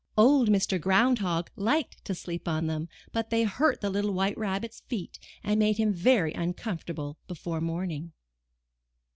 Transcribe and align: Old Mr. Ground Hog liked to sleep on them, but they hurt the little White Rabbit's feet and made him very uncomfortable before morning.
Old 0.17 0.49
Mr. 0.49 0.81
Ground 0.81 1.19
Hog 1.19 1.51
liked 1.55 2.03
to 2.05 2.15
sleep 2.15 2.47
on 2.47 2.65
them, 2.65 2.89
but 3.11 3.29
they 3.29 3.43
hurt 3.43 3.81
the 3.81 3.89
little 3.91 4.15
White 4.15 4.35
Rabbit's 4.35 4.81
feet 4.87 5.19
and 5.43 5.59
made 5.59 5.77
him 5.77 5.93
very 5.93 6.33
uncomfortable 6.33 7.19
before 7.27 7.61
morning. 7.61 8.11